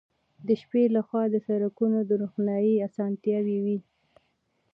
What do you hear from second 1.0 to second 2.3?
خوا د سړکونو د